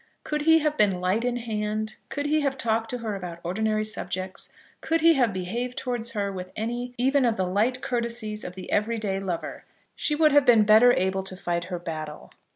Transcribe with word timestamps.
Could 0.23 0.41
he 0.41 0.57
have 0.61 0.77
been 0.77 0.99
light 0.99 1.23
in 1.23 1.37
hand, 1.37 1.97
could 2.09 2.25
he 2.25 2.41
have 2.41 2.57
talked 2.57 2.89
to 2.89 2.97
her 3.05 3.13
about 3.15 3.37
ordinary 3.43 3.85
subjects, 3.85 4.51
could 4.81 5.01
he 5.01 5.13
have 5.13 5.31
behaved 5.31 5.77
towards 5.77 6.13
her 6.13 6.31
with 6.31 6.51
any 6.55 6.95
even 6.97 7.23
of 7.23 7.35
the 7.37 7.45
light 7.45 7.83
courtesies 7.83 8.43
of 8.43 8.55
the 8.55 8.71
every 8.71 8.97
day 8.97 9.19
lover, 9.19 9.63
she 9.95 10.15
would 10.15 10.31
have 10.31 10.43
been 10.47 10.63
better 10.63 10.91
able 10.91 11.21
to 11.21 11.37
fight 11.37 11.65
her 11.65 11.77
battle. 11.77 12.31